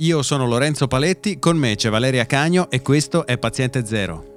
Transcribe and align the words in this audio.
Io 0.00 0.20
sono 0.20 0.46
Lorenzo 0.46 0.88
Paletti, 0.88 1.38
con 1.38 1.56
me 1.56 1.74
c'è 1.74 1.88
Valeria 1.88 2.26
Cagno 2.26 2.68
e 2.70 2.82
questo 2.82 3.24
è 3.24 3.38
Paziente 3.38 3.86
Zero. 3.86 4.34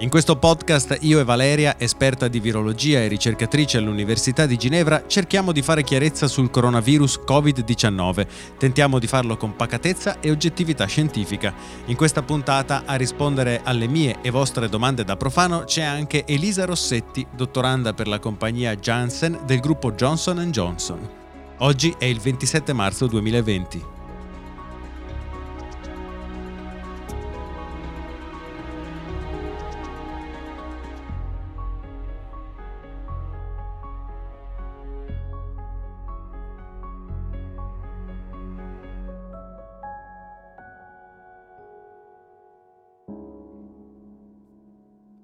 In 0.00 0.10
questo 0.10 0.36
podcast 0.36 0.98
io 1.00 1.18
e 1.18 1.24
Valeria, 1.24 1.80
esperta 1.80 2.28
di 2.28 2.40
virologia 2.40 3.00
e 3.00 3.08
ricercatrice 3.08 3.78
all'Università 3.78 4.44
di 4.44 4.58
Ginevra, 4.58 5.04
cerchiamo 5.06 5.52
di 5.52 5.62
fare 5.62 5.82
chiarezza 5.82 6.28
sul 6.28 6.50
coronavirus 6.50 7.20
Covid-19. 7.26 8.26
Tentiamo 8.58 8.98
di 8.98 9.06
farlo 9.06 9.38
con 9.38 9.56
pacatezza 9.56 10.20
e 10.20 10.30
oggettività 10.30 10.84
scientifica. 10.84 11.54
In 11.86 11.96
questa 11.96 12.20
puntata 12.20 12.82
a 12.84 12.96
rispondere 12.96 13.62
alle 13.64 13.88
mie 13.88 14.18
e 14.20 14.28
vostre 14.28 14.68
domande 14.68 15.04
da 15.04 15.16
profano 15.16 15.64
c'è 15.64 15.82
anche 15.82 16.26
Elisa 16.26 16.66
Rossetti, 16.66 17.26
dottoranda 17.34 17.94
per 17.94 18.08
la 18.08 18.18
compagnia 18.18 18.76
Janssen 18.76 19.40
del 19.46 19.60
gruppo 19.60 19.92
Johnson 19.92 20.38
Johnson. 20.50 21.17
Oggi 21.60 21.92
è 21.98 22.04
il 22.04 22.20
27 22.20 22.72
marzo 22.72 23.08
2020. 23.08 23.96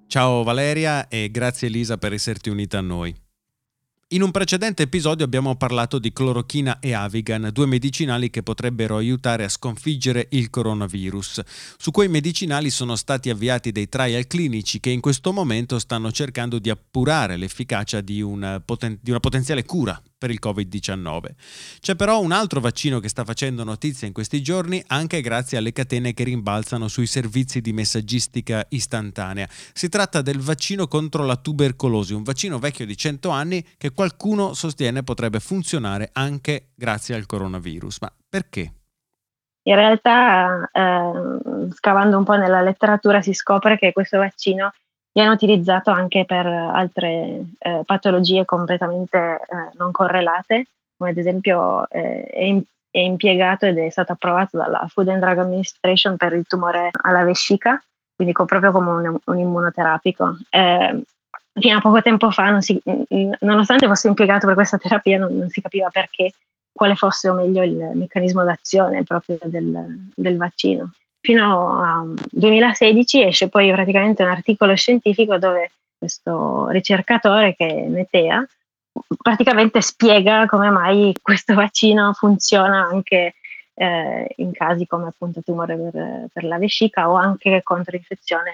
Ciao 0.07 0.43
Valeria 0.43 1.07
e 1.07 1.29
grazie 1.31 1.67
Elisa 1.67 1.97
per 1.97 2.11
esserti 2.11 2.49
unita 2.49 2.77
a 2.77 2.81
noi. 2.81 3.24
In 4.09 4.21
un 4.21 4.29
precedente 4.29 4.83
episodio 4.83 5.25
abbiamo 5.25 5.55
parlato 5.55 5.97
di 5.97 6.13
clorochina 6.13 6.77
e 6.79 6.93
Avigan, 6.93 7.49
due 7.51 7.65
medicinali 7.65 8.29
che 8.29 8.43
potrebbero 8.43 8.97
aiutare 8.97 9.43
a 9.43 9.49
sconfiggere 9.49 10.27
il 10.29 10.51
coronavirus. 10.51 11.41
Su 11.75 11.89
quei 11.89 12.07
medicinali 12.07 12.69
sono 12.69 12.95
stati 12.97 13.31
avviati 13.31 13.71
dei 13.71 13.89
trial 13.89 14.27
clinici 14.27 14.79
che 14.79 14.91
in 14.91 15.01
questo 15.01 15.33
momento 15.33 15.79
stanno 15.79 16.11
cercando 16.11 16.59
di 16.59 16.69
appurare 16.69 17.35
l'efficacia 17.35 18.01
di 18.01 18.21
una, 18.21 18.59
poten- 18.59 18.99
di 19.01 19.09
una 19.09 19.19
potenziale 19.19 19.65
cura 19.65 19.99
per 20.17 20.31
il 20.31 20.39
Covid-19. 20.41 21.29
C'è 21.79 21.95
però 21.95 22.21
un 22.21 22.31
altro 22.31 22.59
vaccino 22.59 22.99
che 22.99 23.09
sta 23.09 23.23
facendo 23.23 23.63
notizia 23.63 24.07
in 24.07 24.13
questi 24.13 24.41
giorni 24.41 24.83
anche 24.87 25.21
grazie 25.21 25.57
alle 25.57 25.71
catene 25.71 26.13
che 26.13 26.23
rimbalzano 26.23 26.87
sui 26.87 27.05
servizi 27.05 27.61
di 27.61 27.73
messaggistica 27.73 28.65
istantanea. 28.69 29.47
Si 29.49 29.89
tratta 29.89 30.21
del 30.21 30.39
vaccino 30.39 30.87
contro 30.87 31.25
la 31.25 31.35
tubercolosi, 31.35 32.13
un 32.13 32.23
vaccino 32.23 32.59
vecchio 32.59 32.85
di 32.85 32.95
100 32.95 33.29
anni 33.29 33.65
che 33.77 33.91
qualcuno 33.91 34.53
sostiene 34.53 35.03
potrebbe 35.03 35.39
funzionare 35.39 36.09
anche 36.13 36.69
grazie 36.75 37.15
al 37.15 37.25
coronavirus. 37.25 37.97
Ma 38.01 38.13
perché? 38.27 38.73
In 39.67 39.75
realtà, 39.75 40.69
eh, 40.71 41.71
scavando 41.73 42.17
un 42.17 42.23
po' 42.23 42.35
nella 42.35 42.61
letteratura, 42.61 43.21
si 43.21 43.33
scopre 43.33 43.79
che 43.79 43.93
questo 43.93 44.19
vaccino 44.19 44.71
viene 45.15 45.29
utilizzato 45.29 45.91
anche 45.91 46.25
per 46.25 46.45
altre 46.45 47.45
eh, 47.57 47.81
patologie 47.85 48.43
completamente 48.43 49.17
eh, 49.17 49.69
non 49.77 49.93
correlate, 49.93 50.65
come 50.97 51.11
ad 51.11 51.17
esempio 51.17 51.89
eh, 51.89 52.25
è, 52.25 52.43
in, 52.43 52.61
è, 52.91 52.99
impiegato 52.99 53.65
ed 53.65 53.77
è 53.77 53.89
stato 53.89 54.11
approvato 54.11 54.57
dalla 54.57 54.85
Food 54.89 55.07
and 55.07 55.21
Drug 55.21 55.37
Administration 55.37 56.17
per 56.17 56.33
il 56.33 56.45
tumore 56.45 56.89
alla 56.91 57.23
vescica, 57.23 57.81
quindi 58.13 58.33
co- 58.33 58.43
proprio 58.43 58.73
come 58.73 58.89
un, 58.89 59.17
un 59.23 59.39
immunoterapico. 59.39 60.37
Eh, 60.49 61.01
fino 61.53 61.77
a 61.77 61.81
poco 61.81 62.01
tempo 62.01 62.29
fa, 62.29 62.59
si, 62.59 62.77
nonostante 63.39 63.87
fosse 63.87 64.09
impiegato 64.09 64.47
per 64.47 64.55
questa 64.55 64.77
terapia, 64.77 65.17
non, 65.17 65.33
non, 65.33 65.47
si 65.47 65.61
capiva 65.61 65.87
perché, 65.89 66.33
quale 66.73 66.95
fosse 66.95 67.29
o 67.29 67.35
meglio 67.35 67.63
il 67.63 67.91
meccanismo 67.93 68.43
d'azione 68.43 69.03
proprio 69.03 69.37
del, 69.45 70.09
del 70.13 70.35
vaccino 70.35 70.91
fino 71.25 71.81
al 71.81 72.13
2016 72.29 73.23
esce 73.23 73.49
poi 73.49 73.71
praticamente 73.71 74.21
un 74.21 74.29
articolo 74.29 74.75
scientifico 74.75 75.37
dove 75.39 75.71
questo 75.97 76.67
ricercatore 76.69 77.55
che 77.55 77.65
è 77.65 77.87
Netea 77.87 78.47
praticamente 79.17 79.81
spiega 79.81 80.45
come 80.45 80.69
mai 80.69 81.15
questo 81.19 81.55
vaccino 81.55 82.13
funziona 82.13 82.87
anche 82.87 83.33
eh, 83.73 84.33
in 84.37 84.51
casi 84.51 84.85
come 84.85 85.07
appunto 85.07 85.41
tumore 85.41 85.75
per, 85.75 86.27
per, 86.31 86.43
la 86.43 86.59
vescica 86.59 87.09
o 87.09 87.15
anche 87.15 87.61
contro 87.63 87.97
infezione 87.97 88.51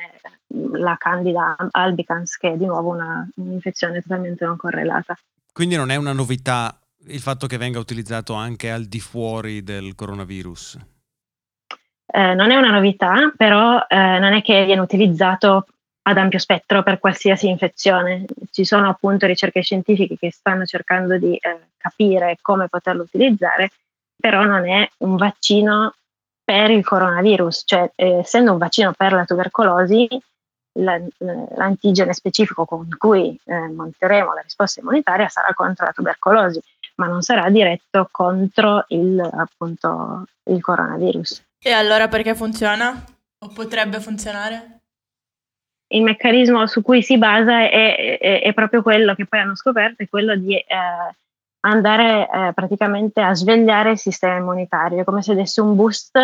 la 0.74 0.96
candida 0.98 1.56
albicans 1.72 2.38
che 2.38 2.54
è 2.54 2.58
di 2.58 2.66
nuovo 2.66 2.90
una, 2.90 3.28
un'infezione 3.36 4.02
totalmente 4.02 4.46
non 4.46 4.56
correlata. 4.56 5.16
Quindi 5.52 5.76
non 5.76 5.92
è 5.92 5.96
una 5.98 6.14
novità 6.14 6.76
il 7.08 7.20
fatto 7.20 7.48
che 7.48 7.58
venga 7.58 7.80
utilizzato 7.80 8.34
anche 8.34 8.72
al 8.72 8.86
di 8.86 9.00
fuori 9.00 9.64
del 9.64 9.94
coronavirus? 9.96 10.80
Eh, 12.14 12.34
non 12.34 12.52
è 12.52 12.58
una 12.58 12.72
novità, 12.72 13.32
però 13.36 13.86
eh, 13.88 14.20
non 14.20 14.34
è 14.34 14.42
che 14.42 14.66
viene 14.66 14.82
utilizzato 14.82 15.66
ad 16.04 16.18
ampio 16.18 16.40
spettro 16.40 16.84
per 16.84 17.00
qualsiasi 17.00 17.48
infezione. 17.48 18.26
Ci 18.52 18.66
sono 18.66 18.90
appunto 18.90 19.26
ricerche 19.26 19.62
scientifiche 19.62 20.18
che 20.18 20.32
stanno 20.32 20.66
cercando 20.66 21.18
di 21.18 21.36
eh, 21.36 21.60
capire 21.78 22.38
come 22.42 22.68
poterlo 22.68 23.04
utilizzare, 23.04 23.70
però 24.16 24.44
non 24.44 24.68
è 24.68 24.90
un 24.98 25.16
vaccino 25.16 25.94
per 26.44 26.70
il 26.70 26.84
coronavirus, 26.84 27.64
cioè 27.66 27.90
eh, 27.96 28.18
essendo 28.18 28.52
un 28.52 28.58
vaccino 28.58 28.92
per 28.92 29.14
la 29.14 29.24
tubercolosi, 29.24 30.08
l'antigene 30.74 32.14
specifico 32.14 32.66
con 32.66 32.88
cui 32.98 33.38
eh, 33.46 33.68
monteremo 33.68 34.34
la 34.34 34.42
risposta 34.42 34.82
immunitaria 34.82 35.30
sarà 35.30 35.54
contro 35.54 35.86
la 35.86 35.92
tubercolosi, 35.92 36.62
ma 36.96 37.08
non 37.08 37.22
sarà 37.22 37.50
diretto 37.50 38.10
contro 38.12 38.84
il, 38.90 39.20
appunto, 39.20 40.26
il 40.44 40.62
coronavirus. 40.62 41.42
E 41.64 41.72
allora 41.72 42.08
perché 42.08 42.34
funziona? 42.34 43.04
O 43.38 43.48
potrebbe 43.50 44.00
funzionare? 44.00 44.80
Il 45.90 46.02
meccanismo 46.02 46.66
su 46.66 46.82
cui 46.82 47.04
si 47.04 47.20
basa 47.20 47.60
è, 47.70 48.18
è, 48.18 48.42
è 48.42 48.54
proprio 48.54 48.82
quello 48.82 49.14
che 49.14 49.28
poi 49.28 49.42
hanno 49.42 49.56
scoperto, 49.56 50.02
è 50.02 50.10
quello 50.10 50.36
di 50.36 50.56
eh, 50.56 50.66
andare 51.60 52.28
eh, 52.28 52.54
praticamente 52.54 53.22
a 53.22 53.36
svegliare 53.36 53.92
il 53.92 54.00
sistema 54.00 54.38
immunitario, 54.38 55.04
come 55.04 55.22
se 55.22 55.36
desse 55.36 55.62
un 55.62 55.76
boost 55.76 56.18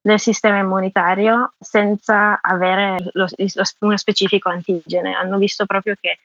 del 0.00 0.18
sistema 0.18 0.60
immunitario 0.60 1.52
senza 1.58 2.38
avere 2.40 3.10
lo, 3.12 3.26
lo, 3.36 3.64
uno 3.80 3.96
specifico 3.98 4.48
antigene. 4.48 5.12
Hanno 5.12 5.36
visto 5.36 5.66
proprio 5.66 5.94
che 6.00 6.20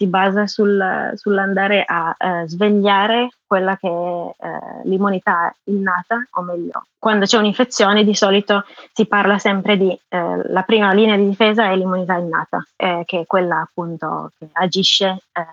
si 0.00 0.06
basa 0.06 0.46
sul, 0.46 1.12
sull'andare 1.14 1.84
a 1.86 2.16
eh, 2.16 2.48
svegliare 2.48 3.28
quella 3.46 3.76
che 3.76 3.86
è 3.86 4.46
eh, 4.46 4.88
l'immunità 4.88 5.54
innata, 5.64 6.26
o 6.30 6.40
meglio, 6.40 6.86
quando 6.98 7.26
c'è 7.26 7.36
un'infezione 7.36 8.02
di 8.02 8.14
solito 8.14 8.64
si 8.94 9.04
parla 9.04 9.36
sempre 9.36 9.76
di 9.76 9.90
eh, 10.08 10.40
la 10.48 10.62
prima 10.62 10.94
linea 10.94 11.16
di 11.16 11.28
difesa 11.28 11.70
è 11.70 11.76
l'immunità 11.76 12.14
innata, 12.14 12.66
eh, 12.76 13.02
che 13.04 13.20
è 13.20 13.26
quella 13.26 13.60
appunto 13.60 14.32
che 14.38 14.48
agisce 14.52 15.18
eh, 15.32 15.46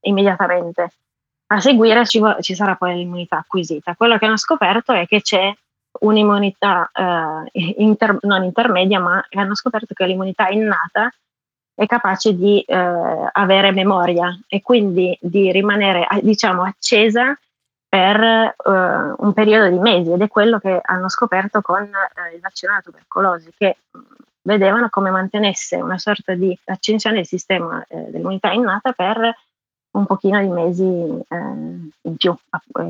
immediatamente. 0.00 0.92
A 1.46 1.60
seguire 1.60 2.04
ci, 2.04 2.20
ci, 2.40 2.54
sarà 2.54 2.74
poi 2.74 2.94
l'immunità 2.94 3.38
acquisita. 3.38 3.94
Quello 3.94 4.18
che 4.18 4.26
hanno 4.26 4.36
scoperto 4.36 4.92
è 4.92 5.06
che 5.06 5.22
c'è 5.22 5.50
un'immunità 6.00 6.90
eh, 6.92 7.74
inter, 7.78 8.18
non 8.20 8.44
intermedia, 8.44 9.00
ma 9.00 9.24
hanno 9.30 9.54
scoperto 9.54 9.94
che 9.94 10.04
l'immunità 10.04 10.48
innata 10.48 11.10
è 11.80 11.86
capace 11.86 12.34
di 12.36 12.60
eh, 12.60 12.76
avere 12.76 13.72
memoria 13.72 14.38
e 14.48 14.60
quindi 14.60 15.16
di 15.18 15.50
rimanere 15.50 16.06
diciamo 16.20 16.62
accesa 16.62 17.34
per 17.88 18.22
eh, 18.22 18.54
un 19.16 19.32
periodo 19.32 19.70
di 19.70 19.78
mesi. 19.78 20.12
Ed 20.12 20.20
è 20.20 20.28
quello 20.28 20.58
che 20.58 20.78
hanno 20.82 21.08
scoperto 21.08 21.62
con 21.62 21.84
eh, 21.84 22.34
il 22.34 22.40
vaccino 22.42 22.72
alla 22.72 22.82
tubercolosi 22.82 23.50
che 23.56 23.78
mm, 23.96 24.02
vedevano 24.42 24.90
come 24.90 25.08
mantenesse 25.08 25.76
una 25.76 25.96
sorta 25.96 26.34
di 26.34 26.54
accensione 26.66 27.16
del 27.16 27.26
sistema 27.26 27.82
eh, 27.88 28.10
dell'immunità 28.10 28.52
innata 28.52 28.92
per 28.92 29.34
un 29.92 30.04
pochino 30.04 30.38
di 30.38 30.48
mesi 30.48 30.82
eh, 30.82 31.36
in 32.02 32.16
più. 32.18 32.36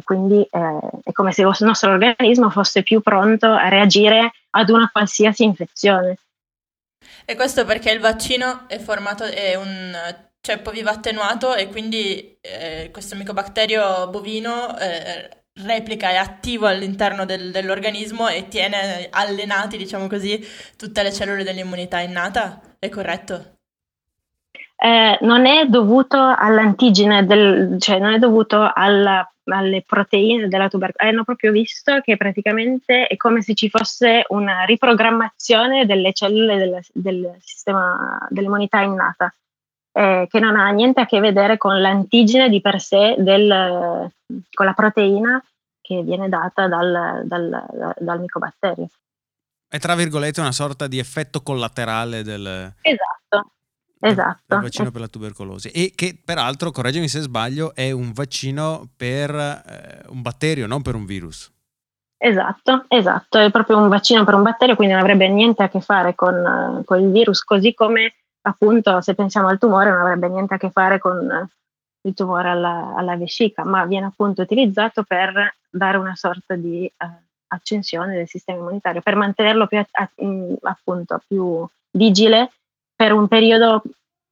Quindi 0.03 0.45
eh, 0.51 0.78
è 1.05 1.13
come 1.13 1.31
se 1.31 1.43
il 1.43 1.57
nostro 1.60 1.93
organismo 1.93 2.51
fosse 2.51 2.83
più 2.83 3.01
pronto 3.03 3.47
a 3.47 3.69
reagire 3.69 4.33
ad 4.51 4.69
una 4.69 4.91
qualsiasi 4.91 5.45
infezione 5.45 6.16
e 7.25 7.34
questo 7.34 7.65
perché 7.65 7.91
il 7.91 8.01
vaccino 8.01 8.69
è 8.69 8.78
formato, 8.78 9.25
è 9.25 9.55
un 9.55 9.97
ceppo 10.41 10.71
vivo 10.71 10.91
attenuato 10.91 11.55
e 11.55 11.69
quindi 11.69 12.39
eh, 12.41 12.89
questo 12.93 13.15
micobacterio 13.17 14.09
bovino 14.09 14.78
eh, 14.78 15.45
replica, 15.65 16.11
è 16.11 16.17
attivo 16.17 16.67
all'interno 16.67 17.25
del, 17.25 17.51
dell'organismo 17.51 18.28
e 18.28 18.49
tiene 18.49 19.09
allenati, 19.11 19.77
diciamo 19.77 20.07
così, 20.07 20.45
tutte 20.77 21.03
le 21.03 21.13
cellule 21.13 21.45
dell'immunità 21.45 22.01
innata, 22.01 22.61
è 22.78 22.89
corretto? 22.89 23.59
Eh, 24.82 25.18
non 25.21 25.44
è 25.44 25.66
dovuto 25.66 26.16
all'antigene, 26.16 27.27
del, 27.27 27.77
cioè 27.78 27.98
non 27.98 28.15
è 28.15 28.18
dovuto 28.18 28.71
alla 28.74 29.30
alle 29.50 29.82
proteine 29.86 30.48
della 30.48 30.68
tubercolosi, 30.68 31.12
hanno 31.12 31.24
proprio 31.24 31.53
visto 31.53 32.00
che 32.00 32.16
praticamente 32.16 33.06
è 33.06 33.16
come 33.16 33.42
se 33.42 33.54
ci 33.54 33.68
fosse 33.68 34.24
una 34.28 34.65
riprogrammazione 34.65 35.86
delle 35.86 36.12
cellule 36.12 36.56
del, 36.56 36.80
del 36.92 37.36
sistema 37.41 38.27
dell'immunità 38.28 38.80
innata, 38.80 39.34
eh, 39.92 40.27
che 40.30 40.41
non 40.41 40.56
ha 40.56 40.68
niente 40.71 41.00
a 41.00 41.06
che 41.06 41.21
vedere 41.21 41.56
con 41.56 41.80
l'antigene 41.80 42.48
di 42.48 42.60
per 42.60 42.80
sé, 42.80 43.16
del, 43.18 44.10
con 44.53 44.66
la 44.66 44.72
proteina 44.72 45.42
che 45.80 46.03
viene 46.03 46.28
data 46.28 46.68
dal, 46.68 47.22
dal, 47.24 47.94
dal 47.98 48.21
micobatterio. 48.21 48.88
È 49.68 49.78
tra 49.78 49.94
virgolette 49.94 50.41
una 50.41 50.53
sorta 50.53 50.88
di 50.88 50.98
effetto 50.98 51.42
collaterale 51.42 52.22
del, 52.22 52.72
esatto, 52.83 53.20
esatto. 54.00 54.42
del 54.47 54.60
vaccino 54.60 54.91
per 54.91 55.00
la 55.00 55.08
tubercolosi 55.08 55.68
e 55.68 55.92
che 55.94 56.18
peraltro, 56.22 56.70
correggimi 56.70 57.08
se 57.08 57.20
sbaglio, 57.20 57.74
è 57.74 57.91
un 57.91 58.12
vaccino 58.12 58.88
per 58.97 59.34
eh, 59.34 60.02
un 60.08 60.22
batterio, 60.22 60.66
non 60.66 60.82
per 60.82 60.94
un 60.94 61.04
virus. 61.04 61.52
Esatto, 62.22 62.84
esatto, 62.88 63.38
è 63.38 63.50
proprio 63.50 63.78
un 63.78 63.88
vaccino 63.88 64.24
per 64.24 64.34
un 64.34 64.42
batterio, 64.42 64.76
quindi 64.76 64.92
non 64.92 65.02
avrebbe 65.02 65.28
niente 65.28 65.62
a 65.62 65.68
che 65.68 65.80
fare 65.80 66.14
con, 66.14 66.82
con 66.84 67.00
il 67.00 67.10
virus, 67.10 67.42
così 67.44 67.72
come 67.72 68.14
appunto 68.42 69.00
se 69.00 69.14
pensiamo 69.14 69.48
al 69.48 69.58
tumore 69.58 69.91
non 69.91 70.00
avrebbe 70.00 70.28
niente 70.28 70.54
a 70.54 70.58
che 70.58 70.70
fare 70.70 70.98
con 70.98 71.48
il 72.02 72.14
tumore 72.14 72.48
alla, 72.50 72.94
alla 72.97 73.16
vescica, 73.16 73.64
ma 73.64 73.84
viene 73.86 74.06
appunto 74.06 74.42
utilizzato 74.42 75.02
per 75.02 75.56
dare 75.70 75.97
una 75.97 76.14
sorta 76.14 76.56
di 76.56 76.84
eh, 76.84 76.92
accensione 77.48 78.16
del 78.16 78.28
sistema 78.28 78.58
immunitario, 78.58 79.00
per 79.00 79.16
mantenerlo 79.16 79.66
più, 79.66 79.82
appunto, 80.62 81.22
più 81.26 81.66
vigile 81.92 82.52
per 83.00 83.12
un 83.12 83.28
periodo 83.28 83.82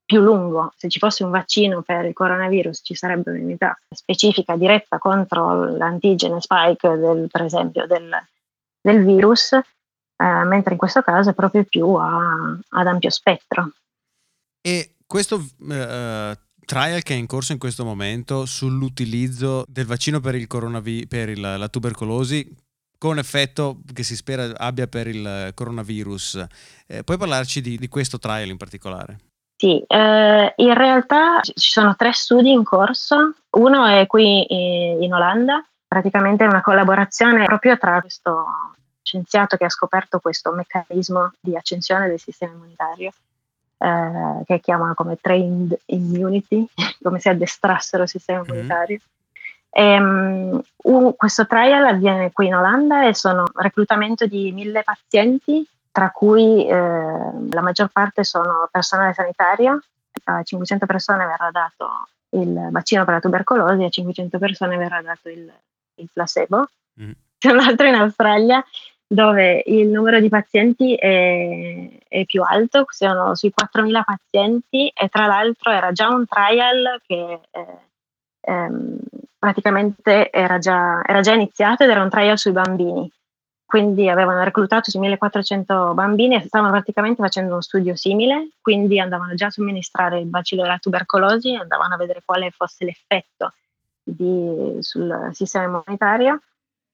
più 0.05 0.21
lungo. 0.21 0.75
Se 0.77 0.91
ci 0.91 0.99
fosse 0.99 1.25
un 1.25 1.31
vaccino 1.31 1.81
per 1.81 2.05
il 2.05 2.13
coronavirus 2.13 2.83
ci 2.85 2.95
sarebbe 2.95 3.31
un'unità 3.31 3.81
specifica 3.89 4.57
diretta 4.57 4.99
contro 4.99 5.75
l'antigene 5.75 6.39
spike, 6.39 6.99
del, 6.99 7.29
per 7.31 7.45
esempio, 7.45 7.87
del, 7.87 8.15
del 8.79 9.05
virus, 9.07 9.53
eh, 9.53 9.63
mentre 10.45 10.73
in 10.73 10.79
questo 10.79 11.01
caso 11.01 11.31
è 11.31 11.33
proprio 11.33 11.65
più 11.65 11.95
a, 11.95 12.59
ad 12.69 12.87
ampio 12.87 13.09
spettro. 13.09 13.71
E 14.61 14.97
questo 15.07 15.37
uh, 15.37 16.37
trial 16.67 17.03
che 17.03 17.15
è 17.15 17.17
in 17.17 17.27
corso 17.27 17.53
in 17.53 17.59
questo 17.59 17.87
momento 17.87 18.45
sull'utilizzo 18.45 19.65
del 19.67 19.87
vaccino 19.87 20.21
per, 20.21 20.35
il 20.35 20.47
coronavi- 20.47 21.07
per 21.07 21.31
il, 21.31 21.41
la 21.41 21.69
tubercolosi 21.69 22.55
con 22.99 23.19
effetto 23.19 23.79
che 23.93 24.03
si 24.03 24.17
spera 24.17 24.53
abbia 24.57 24.87
per 24.87 25.07
il 25.07 25.53
coronavirus. 25.55 26.47
Eh, 26.87 27.05
puoi 27.05 27.17
parlarci 27.17 27.61
di, 27.61 27.79
di, 27.79 27.89
questo 27.89 28.19
trial 28.19 28.49
in 28.49 28.57
particolare? 28.57 29.19
Sì, 29.57 29.83
eh, 29.87 30.53
in 30.57 30.75
realtà 30.75 31.41
ci 31.43 31.71
sono 31.71 31.97
tre 31.97 32.13
studi 32.13 32.51
in 32.51 32.65
corso. 32.65 33.35
Uno 33.51 33.87
è 33.87 34.07
qui 34.07 34.47
in 35.03 35.13
Olanda, 35.13 35.65
praticamente 35.87 36.45
è 36.45 36.49
una 36.49 36.63
collaborazione 36.63 37.45
proprio 37.45 37.79
tra 37.79 38.01
questo 38.01 38.47
scienziato 39.03 39.57
che 39.57 39.65
ha 39.65 39.71
scoperto 39.71 40.19
questo 40.21 40.53
meccanismo 40.53 41.33
di 41.41 41.57
accensione 41.57 42.09
del 42.09 42.21
sistema 42.21 42.53
immunitario 42.53 43.11
eh, 43.79 44.43
che 44.45 44.61
chiamano 44.61 44.95
come 44.95 45.17
trained 45.21 45.79
immunity, 45.87 46.67
come 47.03 47.19
se 47.21 47.31
addestrassero 47.31 48.03
il 48.03 48.09
sistema 48.09 48.41
mm-hmm. 48.41 48.51
immunitario. 48.51 48.99
Um, 49.71 50.61
un, 50.85 51.15
questo 51.15 51.47
trial 51.47 51.87
avviene 51.87 52.33
qui 52.33 52.47
in 52.47 52.55
Olanda 52.55 53.07
e 53.07 53.15
sono 53.15 53.45
reclutamento 53.55 54.27
di 54.27 54.51
mille 54.53 54.83
pazienti, 54.83 55.67
tra 55.91 56.11
cui 56.11 56.67
eh, 56.67 56.73
la 56.73 57.61
maggior 57.61 57.89
parte 57.89 58.25
sono 58.25 58.69
personale 58.71 59.13
sanitario. 59.13 59.83
A 60.25 60.43
500 60.43 60.87
persone 60.87 61.27
verrà 61.27 61.51
dato 61.51 62.09
il 62.31 62.69
vaccino 62.71 63.05
per 63.05 63.15
la 63.15 63.21
tubercolosi 63.21 63.83
e 63.83 63.87
a 63.87 63.91
500 63.91 64.39
persone 64.39 64.77
verrà 64.77 65.01
dato 65.03 65.29
il, 65.29 65.51
il 65.97 66.09
placebo. 66.13 66.69
Mm. 67.01 67.13
Tra 67.39 67.53
l'altro 67.53 67.87
in 67.87 67.95
Australia 67.95 68.65
dove 69.11 69.63
il 69.67 69.89
numero 69.89 70.21
di 70.21 70.29
pazienti 70.29 70.95
è, 70.95 71.89
è, 72.07 72.25
più 72.27 72.43
alto, 72.43 72.85
sono 72.89 73.35
sui 73.35 73.53
4.000 73.59 74.03
pazienti 74.05 74.93
e 74.95 75.09
tra 75.09 75.27
l'altro 75.27 75.71
era 75.71 75.93
già 75.93 76.09
un 76.09 76.27
trial 76.27 77.01
che 77.07 77.41
eh, 77.51 77.79
ehm, 78.41 78.99
praticamente 79.39 80.31
era 80.31 80.59
già, 80.59 81.03
era 81.05 81.21
già, 81.21 81.33
iniziato 81.33 81.85
ed 81.85 81.91
era 81.91 82.03
un 82.03 82.11
trial 82.11 82.39
sui 82.39 82.53
bambini. 82.53 83.11
Quindi 83.65 84.09
avevano 84.09 84.43
reclutato 84.43 84.91
sui 84.91 85.01
1400 85.01 85.93
bambini 85.93 86.37
e 86.37 86.41
stavano 86.41 86.71
praticamente 86.71 87.23
facendo 87.23 87.53
uno 87.53 87.61
studio 87.61 87.95
simile, 87.97 88.49
quindi 88.63 88.99
andavano 88.99 89.35
già 89.35 89.47
a 89.47 89.51
somministrare 89.51 90.21
il 90.21 90.27
bacillo 90.27 90.63
della 90.63 90.79
tubercolosi, 90.79 91.55
andavano 91.55 91.95
a 91.95 91.99
vedere 91.99 92.23
quale 92.25 92.51
fosse 92.51 92.87
l'effetto 92.87 93.53
di, 94.03 94.79
sul 94.81 95.29
sistema 95.33 95.65
immunitario 95.65 96.41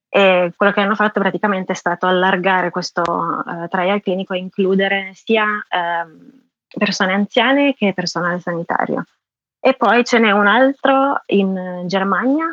e 0.09 0.53
quello 0.57 0.73
che 0.73 0.81
hanno 0.81 0.95
fatto 0.95 1.19
praticamente 1.19 1.73
è 1.73 1.75
stato 1.75 2.07
allargare 2.07 2.71
questo 2.71 3.03
uh, 3.03 3.67
trial 3.69 4.01
clinico 4.01 4.33
e 4.33 4.39
includere 4.39 5.11
sia 5.15 5.45
uh, 5.45 6.79
persone 6.79 7.13
anziane 7.13 7.75
che 7.75 7.93
personale 7.93 8.39
sanitario. 8.39 9.05
E 9.67 9.73
poi 9.73 10.05
ce 10.05 10.19
n'è 10.19 10.31
un 10.31 10.47
altro 10.47 11.23
in 11.29 11.85
Germania, 11.87 12.53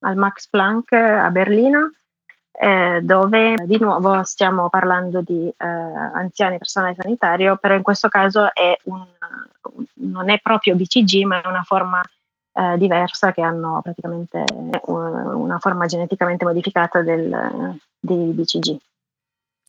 al 0.00 0.16
Max 0.16 0.48
Planck 0.48 0.92
a 0.92 1.30
Berlino, 1.30 1.92
eh, 2.50 2.98
dove 3.00 3.54
di 3.64 3.78
nuovo 3.78 4.24
stiamo 4.24 4.68
parlando 4.68 5.20
di 5.20 5.46
eh, 5.46 5.64
anziani 5.64 6.58
personale 6.58 6.96
sanitario, 6.98 7.58
però 7.58 7.76
in 7.76 7.84
questo 7.84 8.08
caso 8.08 8.52
è 8.52 8.76
un, 8.86 9.06
non 10.00 10.30
è 10.30 10.40
proprio 10.40 10.74
BCG, 10.74 11.22
ma 11.26 11.40
è 11.40 11.46
una 11.46 11.62
forma 11.62 12.02
eh, 12.54 12.76
diversa 12.76 13.30
che 13.32 13.42
hanno 13.42 13.80
praticamente 13.80 14.44
una 14.86 15.58
forma 15.60 15.86
geneticamente 15.86 16.44
modificata 16.44 17.02
del, 17.02 17.78
dei 18.00 18.32
BCG. 18.32 18.76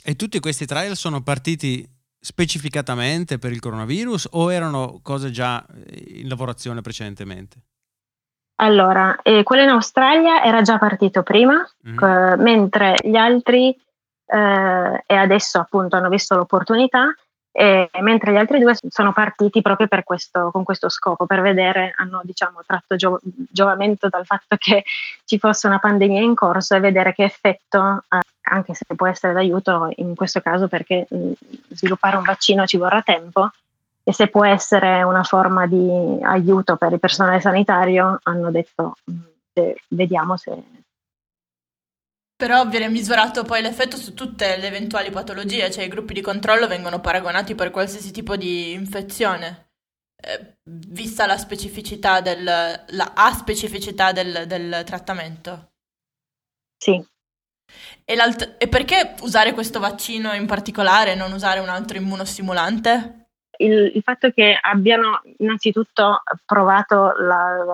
E 0.04 0.16
tutti 0.16 0.40
questi 0.40 0.66
trial 0.66 0.96
sono 0.96 1.22
partiti 1.22 1.88
specificatamente 2.20 3.38
per 3.38 3.52
il 3.52 3.60
coronavirus 3.60 4.30
o 4.32 4.52
erano 4.52 5.00
cose 5.02 5.32
già 5.32 5.66
in 6.08 6.28
lavorazione 6.28 6.82
precedentemente? 6.82 7.58
Allora, 8.62 9.22
eh, 9.22 9.44
quello 9.44 9.64
in 9.64 9.70
Australia 9.70 10.44
era 10.44 10.62
già 10.62 10.78
partito 10.78 11.24
prima, 11.24 11.66
mm-hmm. 11.88 12.04
eh, 12.04 12.36
mentre 12.38 12.96
gli 13.02 13.16
altri 13.16 13.74
eh, 14.26 15.04
e 15.06 15.16
adesso 15.16 15.60
appunto 15.60 15.96
hanno 15.96 16.10
visto 16.10 16.36
l'opportunità 16.36 17.14
e, 17.52 17.90
mentre 18.02 18.32
gli 18.32 18.38
altri 18.38 18.60
due 18.60 18.76
sono 18.90 19.12
partiti 19.12 19.62
proprio 19.62 19.88
questo, 20.04 20.52
con 20.52 20.64
questo 20.64 20.90
scopo, 20.90 21.26
per 21.26 21.42
vedere, 21.42 21.94
hanno 21.98 22.22
diciamo, 22.24 22.62
tratto 22.66 22.96
gio- 22.96 23.20
giovamento 23.52 24.08
dal 24.08 24.26
fatto 24.26 24.56
che 24.58 24.84
ci 25.26 25.40
fosse 25.40 25.68
una 25.68 25.80
pandemia 25.80 26.22
in 26.22 26.36
corso 26.36 26.76
e 26.76 26.80
vedere 26.80 27.14
che 27.14 27.24
effetto, 27.24 28.04
eh, 28.10 28.20
anche 28.42 28.74
se 28.74 28.86
può 28.96 29.08
essere 29.08 29.34
d'aiuto 29.34 29.92
in 29.98 30.16
questo 30.16 30.42
caso 30.42 30.68
perché 30.68 31.08
mh, 31.10 31.32
sviluppare 31.70 32.18
un 32.18 32.24
vaccino 32.24 32.66
ci 32.66 32.78
vorrà 32.78 33.02
tempo, 33.02 33.50
e 34.04 34.14
se 34.14 34.28
può 34.28 34.46
essere 34.46 35.04
una 35.04 35.24
forma 35.24 35.68
di 35.68 36.18
aiuto 36.22 36.78
per 36.78 36.94
il 36.94 37.00
personale 37.00 37.40
sanitario, 37.42 38.20
hanno 38.24 38.50
detto 38.52 38.96
mh, 39.04 39.72
vediamo 39.90 40.38
se, 40.38 40.52
però 42.40 42.66
viene 42.70 42.88
misurato 42.88 43.44
poi 43.44 43.62
l'effetto 43.62 43.98
su 43.98 44.14
tutte 44.14 44.56
le 44.56 44.68
eventuali 44.68 45.10
patologie, 45.10 45.70
cioè 45.70 45.84
i 45.84 45.90
gruppi 45.90 46.14
di 46.14 46.22
controllo 46.22 46.68
vengono 46.68 47.02
paragonati 47.02 47.54
per 47.54 47.70
qualsiasi 47.70 48.14
tipo 48.14 48.38
di 48.38 48.72
infezione, 48.72 49.72
eh, 50.16 50.56
vista 50.64 51.26
la 51.26 51.38
specificità 51.38 52.22
del, 52.22 52.46
la 52.46 53.12
aspecificità 53.14 54.14
del, 54.14 54.46
del 54.48 54.84
trattamento. 54.86 55.72
Sì. 56.78 57.06
E, 58.06 58.16
e, 58.58 58.68
perché 58.70 59.16
usare 59.20 59.52
questo 59.52 59.82
vaccino 59.82 60.32
in 60.32 60.46
particolare 60.46 61.12
e 61.12 61.16
non 61.16 61.34
usare 61.34 61.60
un 61.60 61.68
altro 61.68 61.98
immunostimolante? 61.98 63.32
Il, 63.58 63.92
il 63.94 64.02
fatto 64.02 64.32
che 64.32 64.58
abbiano 64.62 65.22
innanzitutto 65.40 66.22
provato 66.46 67.12
la, 67.18 67.66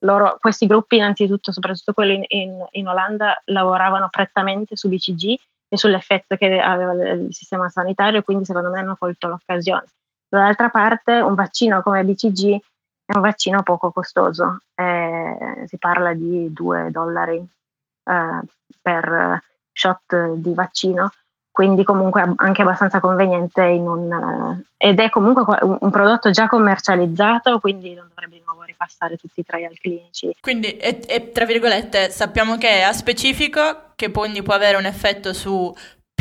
loro, 0.00 0.36
questi 0.40 0.66
gruppi, 0.66 0.96
innanzitutto, 0.96 1.52
soprattutto 1.52 1.92
quelli 1.92 2.14
in, 2.14 2.24
in, 2.28 2.66
in, 2.72 2.88
Olanda, 2.88 3.40
lavoravano 3.46 4.08
prettamente 4.10 4.76
su 4.76 4.88
BCG 4.88 5.38
e 5.68 5.76
sull'effetto 5.76 6.36
che 6.36 6.60
aveva 6.60 6.92
il 6.92 7.32
sistema 7.32 7.68
sanitario, 7.68 8.22
quindi 8.22 8.44
secondo 8.44 8.70
me 8.70 8.80
hanno 8.80 8.96
colto 8.96 9.28
l'occasione. 9.28 9.86
Dall'altra 10.28 10.68
parte, 10.70 11.12
un 11.12 11.34
vaccino 11.34 11.82
come 11.82 12.04
BCG 12.04 12.60
è 13.06 13.14
un 13.14 13.22
vaccino 13.22 13.62
poco 13.62 13.90
costoso, 13.92 14.60
eh, 14.74 15.64
si 15.66 15.78
parla 15.78 16.12
di 16.12 16.52
2 16.52 16.90
dollari 16.90 17.36
eh, 17.36 18.40
per 18.82 19.42
shot 19.72 20.32
di 20.34 20.54
vaccino, 20.54 21.10
quindi 21.56 21.84
comunque 21.84 22.34
anche 22.36 22.60
abbastanza 22.60 23.00
conveniente 23.00 23.62
un, 23.62 24.62
ed 24.76 25.00
è 25.00 25.08
comunque 25.08 25.56
un, 25.62 25.90
prodotto 25.90 26.28
già 26.28 26.48
commercializzato, 26.48 27.60
quindi 27.60 27.94
non 27.94 28.08
dovrebbe 28.10 28.36
di 28.36 28.42
nuovo 28.44 28.60
ripassare 28.60 29.16
tutti 29.16 29.40
i 29.40 29.42
trial 29.42 29.72
clinici. 29.80 30.36
Quindi, 30.38 30.76
e, 30.76 31.00
e, 31.06 31.32
tra 31.32 31.46
virgolette, 31.46 32.10
sappiamo 32.10 32.58
che 32.58 32.68
è 32.68 32.82
a 32.82 32.92
specifico, 32.92 33.92
che 33.96 34.10
quindi 34.10 34.42
può 34.42 34.52
avere 34.52 34.76
un 34.76 34.84
effetto 34.84 35.32
su 35.32 35.74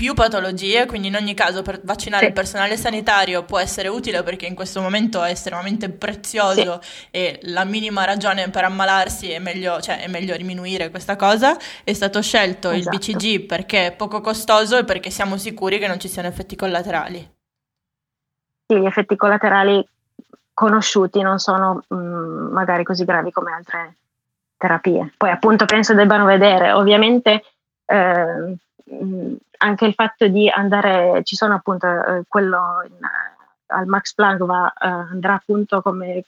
più 0.05 0.13
patologie, 0.13 0.85
quindi 0.85 1.07
in 1.07 1.15
ogni 1.15 1.33
caso 1.33 1.63
per 1.63 1.81
vaccinare 1.81 2.25
sì. 2.25 2.27
il 2.27 2.33
personale 2.33 2.77
sanitario 2.77 3.43
può 3.43 3.57
essere 3.57 3.87
utile 3.87 4.21
perché 4.21 4.45
in 4.45 4.53
questo 4.53 4.79
momento 4.79 5.23
è 5.23 5.31
estremamente 5.31 5.89
prezioso 5.89 6.79
sì. 6.79 7.07
e 7.09 7.39
la 7.45 7.63
minima 7.63 8.05
ragione 8.05 8.51
per 8.51 8.65
ammalarsi 8.65 9.31
è 9.31 9.39
meglio, 9.39 9.81
cioè 9.81 10.01
è 10.01 10.07
meglio 10.07 10.37
diminuire 10.37 10.91
questa 10.91 11.15
cosa. 11.15 11.57
È 11.83 11.91
stato 11.91 12.21
scelto 12.21 12.69
esatto. 12.69 12.95
il 12.95 13.15
BCG 13.15 13.47
perché 13.47 13.87
è 13.87 13.91
poco 13.93 14.21
costoso 14.21 14.77
e 14.77 14.83
perché 14.83 15.09
siamo 15.09 15.37
sicuri 15.37 15.79
che 15.79 15.87
non 15.87 15.99
ci 15.99 16.07
siano 16.07 16.27
effetti 16.27 16.55
collaterali. 16.55 17.33
Sì, 18.67 18.77
gli 18.77 18.85
effetti 18.85 19.15
collaterali 19.15 19.83
conosciuti 20.53 21.19
non 21.21 21.39
sono 21.39 21.83
mh, 21.87 21.95
mm, 21.95 22.51
magari 22.51 22.83
così 22.83 23.05
gravi 23.05 23.31
come 23.31 23.53
altre 23.53 23.95
terapie. 24.55 25.13
Poi 25.17 25.31
appunto 25.31 25.65
penso 25.65 25.95
debbano 25.95 26.25
vedere, 26.25 26.73
ovviamente 26.73 27.43
eh, 27.87 28.55
anche 29.57 29.85
il 29.85 29.93
fatto 29.93 30.27
di 30.27 30.49
andare, 30.49 31.21
ci 31.23 31.35
sono 31.35 31.55
appunto 31.55 31.87
eh, 31.87 32.23
quello 32.27 32.83
in, 32.87 32.97
al 33.67 33.87
Max 33.87 34.13
Planck 34.13 34.43
va, 34.43 34.71
eh, 34.73 34.87
andrà 34.87 35.35
appunto 35.35 35.81
come, 35.81 36.23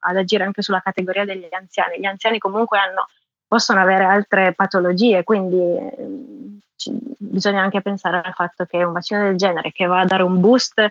ad 0.00 0.16
agire 0.16 0.44
anche 0.44 0.62
sulla 0.62 0.80
categoria 0.80 1.24
degli 1.24 1.46
anziani. 1.50 1.98
Gli 1.98 2.04
anziani 2.04 2.38
comunque 2.38 2.78
hanno, 2.78 3.08
possono 3.46 3.80
avere 3.80 4.04
altre 4.04 4.52
patologie, 4.54 5.24
quindi 5.24 5.56
eh, 5.56 6.58
ci, 6.76 6.92
bisogna 7.18 7.62
anche 7.62 7.80
pensare 7.80 8.20
al 8.22 8.34
fatto 8.34 8.64
che 8.64 8.82
un 8.82 8.92
vaccino 8.92 9.22
del 9.22 9.36
genere 9.36 9.72
che 9.72 9.86
va 9.86 10.00
a 10.00 10.06
dare 10.06 10.22
un 10.22 10.40
boost 10.40 10.86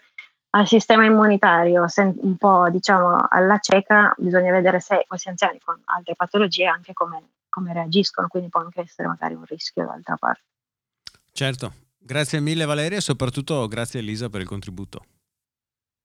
al 0.54 0.68
sistema 0.68 1.06
immunitario 1.06 1.86
un 1.96 2.36
po' 2.36 2.68
diciamo 2.70 3.25
alla 3.30 3.58
cieca, 3.60 4.13
bisogna 4.18 4.51
vedere 4.51 4.82
se 4.82 5.06
questi 5.08 5.30
anziani 5.30 5.60
con 5.63 5.80
altre 5.86 6.16
patologie 6.16 6.66
anche 6.66 6.92
come, 6.94 7.22
come 7.48 7.72
reagiscono, 7.72 8.28
quindi 8.28 8.50
può 8.50 8.60
anche 8.60 8.82
essere 8.82 9.08
magari 9.08 9.34
un 9.34 9.46
rischio 9.46 9.86
d'altra 9.86 10.18
parte. 10.18 10.50
Certo, 11.41 11.74
grazie 11.98 12.39
mille 12.39 12.65
Valeria 12.65 13.00
e 13.00 13.01
soprattutto 13.01 13.67
grazie 13.67 14.00
Elisa 14.00 14.29
per 14.29 14.41
il 14.41 14.48
contributo. 14.48 15.03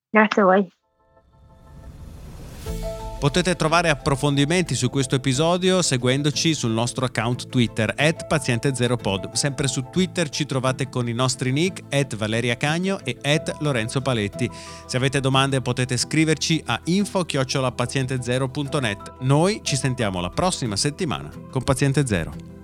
Grazie 0.08 0.40
a 0.40 0.44
voi. 0.46 0.66
Potete 3.20 3.54
trovare 3.54 3.90
approfondimenti 3.90 4.74
su 4.74 4.88
questo 4.88 5.16
episodio 5.16 5.82
seguendoci 5.82 6.54
sul 6.54 6.70
nostro 6.70 7.04
account 7.04 7.50
Twitter, 7.50 7.92
at 7.98 8.32
paziente0pod. 8.32 9.32
Sempre 9.32 9.68
su 9.68 9.90
Twitter 9.92 10.30
ci 10.30 10.46
trovate 10.46 10.88
con 10.88 11.06
i 11.06 11.12
nostri 11.12 11.52
nick, 11.52 11.82
at 11.94 12.16
Valeria 12.16 12.56
Cagno 12.56 13.04
e 13.04 13.18
at 13.20 13.56
Lorenzo 13.60 14.00
Paletti. 14.00 14.50
Se 14.86 14.96
avete 14.96 15.20
domande 15.20 15.60
potete 15.60 15.98
scriverci 15.98 16.62
a 16.64 16.80
info-paziente0.net. 16.82 19.16
Noi 19.20 19.60
ci 19.62 19.76
sentiamo 19.76 20.22
la 20.22 20.30
prossima 20.30 20.76
settimana 20.76 21.28
con 21.50 21.62
Paziente 21.62 22.06
Zero. 22.06 22.55